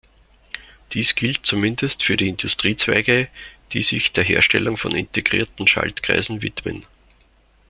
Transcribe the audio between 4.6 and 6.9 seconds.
von integrierten Schaltkreisen widmen.